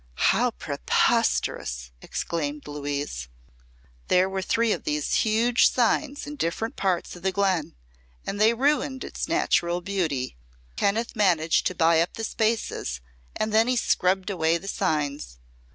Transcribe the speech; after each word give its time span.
"How 0.31 0.49
preposterous!" 0.49 1.91
exclaimed 2.01 2.67
Louise. 2.67 3.27
"There 4.07 4.27
were 4.27 4.41
three 4.41 4.71
of 4.71 4.83
these 4.83 5.13
huge 5.13 5.69
signs 5.71 6.25
in 6.25 6.37
different 6.37 6.75
parts 6.75 7.15
of 7.15 7.21
the 7.21 7.31
glen, 7.31 7.75
and 8.25 8.41
they 8.41 8.55
ruined 8.55 9.03
its 9.03 9.27
natural 9.27 9.79
beauty. 9.79 10.37
Kenneth 10.75 11.15
managed 11.15 11.67
to 11.67 11.75
buy 11.75 12.01
up 12.01 12.13
the 12.15 12.23
spaces 12.23 12.99
and 13.35 13.53
then 13.53 13.67
he 13.67 13.75
scrubbed 13.75 14.31
away 14.31 14.57
the 14.57 14.67
signs. 14.67 15.37